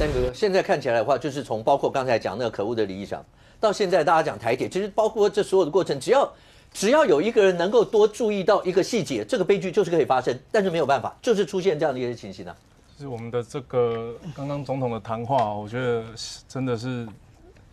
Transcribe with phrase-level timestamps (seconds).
[0.00, 3.22] 丹哥，现在看起来的话，就是从包括刚才讲那个可恶的李义祥，
[3.60, 6.32] 到现在大家讲台铁，其实包括这所有的过程，只要
[6.72, 10.34] 只要有一个人能够多注意到一个细节，这个悲剧就是可以发生。
[10.50, 12.56] 但是没有办法，就是出现这样的一些情形呢。
[12.96, 16.02] 就是我们的这个刚刚总统的谈话，我觉得
[16.48, 17.06] 真的是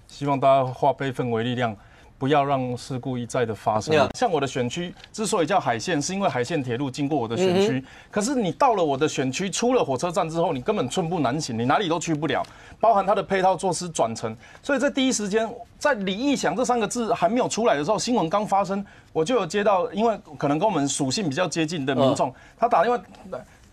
[0.10, 1.74] 希望大家化悲愤为力量。
[2.18, 4.10] 不要让事故一再的发生。
[4.16, 7.84] 像我的选区之所以叫海线，是因为海线铁路经过我的选区。
[8.10, 12.44] 可是你到了我的选区，出了火车站之后，你根本寸步难行，你哪里都去不了，
[12.80, 14.36] 包含它的配套措施转乘。
[14.64, 23.04] 所以在第一时间，在李义祥这三个字还没有出来的时候，新闻刚发生，我就有接到，因为可能跟我们属性比较接近的民众，他打电话。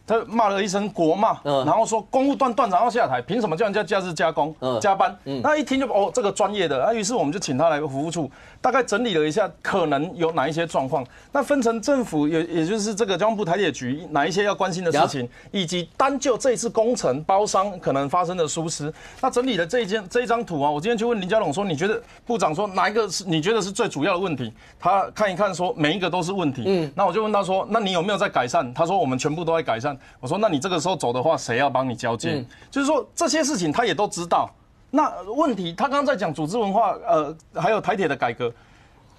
[0.07, 5.17] 他骂了一声国骂，然后说公务段段长要下台，凭什么叫人家假日加工加班？
[5.43, 8.31] 那一听就哦，这个专业的，那于是我们就请他来服务处，
[8.61, 11.05] 大概整理了一下，可能有哪一些状况。
[11.33, 18.93] 那分成政府也也就是这个交通部台铁局哪一些要关心的事情，以及单就这一次工程包商可能发生的疏失。
[19.23, 24.53] 那整理的这一件这一张图啊，我今天去问林佳龙说，你觉得部长说哪一个是你觉得是最主要的问题？
[24.79, 26.65] 他看一看说每一个都是问题。
[26.67, 28.73] 嗯，那我就问他说，那你有没有在改善？
[28.75, 29.94] 他说我们全部都在改善。
[30.21, 32.45] 我说，那你这个时候走的话，谁要帮你交接？
[32.71, 34.49] 就是说这些事情他也都知道。
[34.91, 38.53] 那问题，他刚刚在讲组织文化，呃，还有台铁的改革。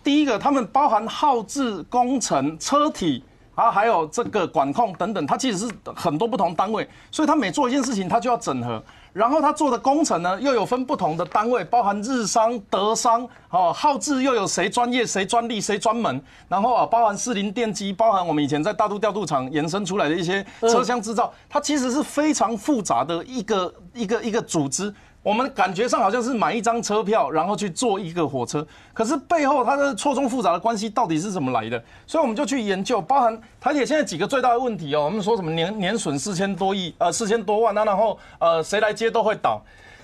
[0.04, 3.24] 第一个，他们包含耗资、工程、车体
[3.56, 8.82] 啊，还有这个管控等等，它其实是很多不同单位，所以他每做一件事情，他就要整合。
[9.16, 24.94] 然后他做的工程呢，又有分不同的单位，包含日商、德商，哦，耗资又有谁专业、谁专利、谁专门，然后啊，包含四零电机，包含我们以前在大渡调度厂延伸出来的一些车厢制造，它其实是非常复杂的一个一个一个组织。
[25.26, 31.84] 我们感觉上好像是买一张车票，然后去坐一个火车，可是背后它的错综复杂的关系到底是怎么来的？
[32.06, 35.06] 所以我们就去研究，包含台铁现在几个最大的问题哦。
[35.06, 39.60] 我们说什么年年损四千多亿，呃，四千多万，那然后呃，谁来接都会倒。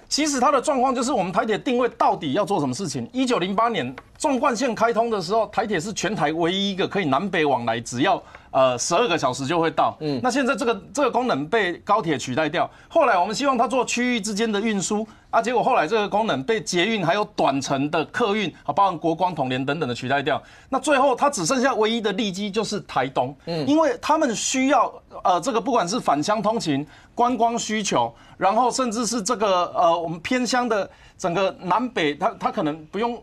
[0.10, 3.08] 其实它的状况就是我们台铁定位到底要做什么事情？
[3.14, 8.22] 一九零八年纵贯线开通的时候，台铁是全台唯一一个可以南北往来，只要。
[8.52, 9.96] 呃，十二个小时就会到。
[10.02, 12.70] 嗯，那现在这个这个功能被高铁取代掉。
[12.90, 20.44] 后来我们希望它做区域之间的运输啊，结果后来这个功能被捷运还有短程的客运啊，包含国光、统联等等的取代掉。
[20.68, 23.34] 那最后它只剩下唯一的利基就是台东。
[23.46, 24.94] 嗯，因为他们需要
[25.24, 33.18] 呃这个不管是返乡通勤、观光需求，然后甚至是这个呃我们偏乡的整个南北，它它可能不用。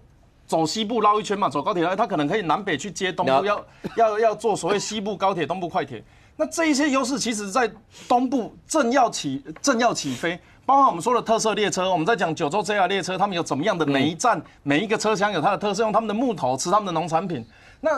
[0.48, 3.64] 走西部绕一圈嘛，走高铁来，他可能可以南北去接东部，要
[3.96, 6.02] 要要做所谓西部高铁、东部快铁。
[6.36, 7.70] 那这一些优势，其实在
[8.08, 17.44] 东部正要起正要起飞，包括我们说的特色列车，我们在讲九州 JR 列车，他们有怎么样的每一站每一个车厢有它的特色，用他们的木头吃他们的农产品。
[17.82, 17.90] 那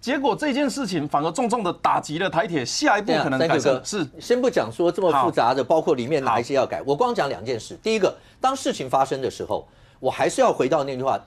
[0.00, 7.76] 结果这件事情反而重重的打击了台铁，下一步可能改善是先不讲说这么复杂的，包括里面哪一些要改，我光讲两件事。
[7.82, 9.66] 第一个，当事情发生的时候，
[9.98, 11.18] 我还是要回到那句话。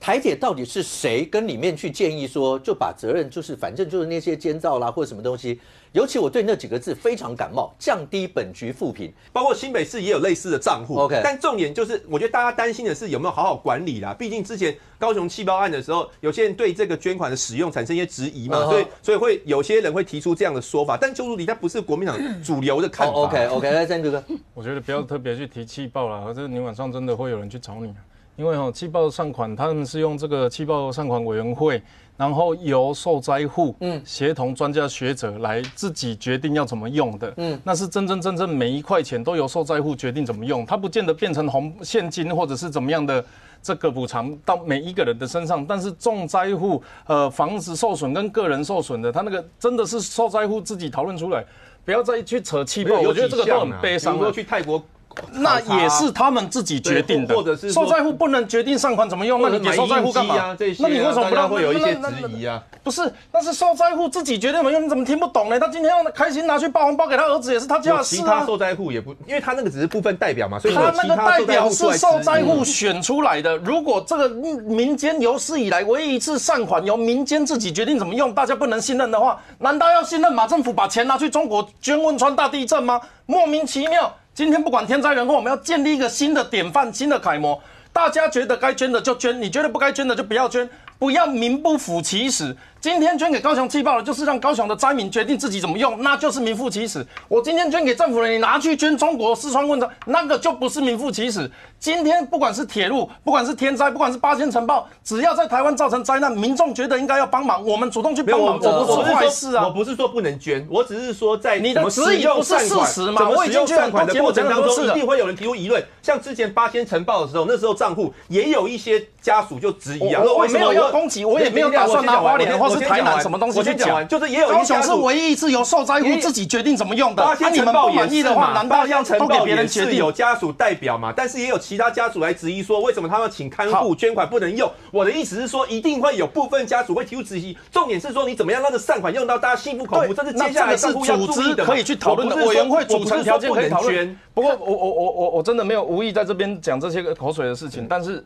[0.00, 5.60] 台铁到底是谁跟里面去建议说，就把责任就是反正就是那些监造啦或者什么东西，
[5.92, 10.96] 尤其我对那几个字非常感冒，降低本局负评，包括新北市也有类似的账户。
[10.96, 23.12] OK，但重点就是我觉得大家担心的是有没有好好管理啦，毕竟之前高雄气爆案的时候，有些人对这个捐款的使用产生一些质疑嘛，所以所以会有些人会提出这样的说法，但邱助理他不是国民党主流的看法。
[23.12, 24.24] OK OK，来詹哥哥，
[24.54, 27.92] 我觉得不要特别去提气爆了，或者你晚上真的会有人去找你。
[28.40, 31.80] 因为哈，气爆善款，他们是用这个气爆善款委员会，
[32.16, 43.22] 然后由受灾户嗯协同专家学者来自己决定要怎么用的，嗯，那是真真正正每一块钱都由受灾户决定怎么用，它不见得变成红现金或者是怎么样的
[43.60, 51.44] 这个补偿到每一个人的身上，但是重灾户呃房子受损跟个人受损的，他那个真的是受灾户自己讨论出来，
[51.84, 54.14] 不要再去扯气爆，我觉得这个都很悲伤。
[54.14, 54.82] 比如说去泰国。
[55.32, 60.56] 那也是他们自己决定的，或者是受灾户不能决定善款怎么用，那你给受灾户干嘛？
[60.78, 62.62] 那你为什么不让会有一些质疑啊？
[62.82, 65.58] 不是，那是受灾户自己决定怎么用，你怎么听不懂呢？
[65.58, 68.18] 他今天要开心拿去包红包给他儿子，也是他家的事啊。
[68.18, 73.56] 其他受灾户也不，因为他那个只是部分代表嘛，所以他那个代表是受灾户选出来的。
[73.58, 83.00] 如果这个民间有史以来唯一一次善款由民间自己决定怎么用，大家不能信任的话，难道要信任马政府把钱拿去中国捐汶川大地震吗？
[83.26, 84.12] 莫名其妙。
[84.40, 87.62] 今天不管天灾人祸，我们要建立一个新的典范、新的楷模。
[87.92, 90.66] 大家觉得该捐的就捐，你觉得不该捐的就不要捐，
[90.98, 92.56] 不要名不符其实。
[92.80, 97.06] 今天捐给高雄气爆了，就是让高雄的灾民决定自己怎么用，那就是名副其实。
[97.28, 101.50] 我今天捐给政府了，你拿去捐中国四川汶川，那个就不是名副其实。
[101.78, 109.66] 今天不管是铁路，不管是天灾，不管是八仙城爆，只要在台湾造成灾难，民众觉得应该要帮忙，我们主动去帮忙，这不是坏事啊。
[109.66, 113.28] 我不是说不能捐，我只是说在你的质疑不是事实嘛？
[113.28, 115.84] 我已经捐款的过程当中，一定会有人提出疑论。
[116.02, 127.22] 像之前八仙城爆的时候，那时候账户也有一些家属就质疑啊，我没有要攻击，我也没有打算拿花莲或是台南什么东西去讲，就是也有高雄是唯一一次由受灾户自己决定怎么用的。
[127.22, 129.98] 八仙城爆满意的话，难道要都给别人决定？
[129.98, 131.12] 有家属代表嘛？
[131.16, 132.50] 但是也有其他家属来质。
[132.50, 134.70] 疑说为什么他们请看护捐款不能用？
[134.90, 137.56] 我的意思是说，一定会有部分家属会提出质疑。
[137.70, 140.14] 重点是说，你怎么样让这善款用到大家心服口服？
[140.14, 144.18] 这是接下来是组织可以去讨论的委员会组成条件可以讨论。
[144.34, 147.86] 不过，我我我我我真的没有无意在这边讲这些个口水的事情。
[147.88, 148.24] 但是，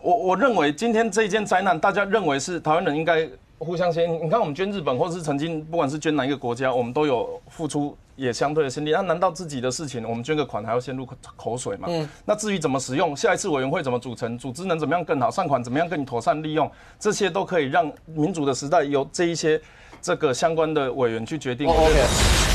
[0.00, 3.28] 我我认为今天这一件灾难，大家认为是台湾人应该
[3.58, 4.12] 互相先。
[4.24, 7.96] 你看，我们捐日本，或是曾经不管是捐哪一个国家，我们都有付出。
[8.16, 11.88] 也相对的心力，那难道自己的事情我们捐个款还要先入口水吗？
[11.90, 19.58] 嗯，那至于怎么使用，下一次委员会怎么组成，组织能怎么样更好，善款怎么样更妥善利用，这些都可以让民主的时代由这一些
[20.02, 21.66] 这个相关的委员去决定。
[21.66, 22.49] OK。